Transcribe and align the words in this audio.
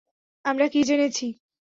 আমরা 0.45 0.65
কী 0.67 0.81
জেনেছি? 0.83 1.25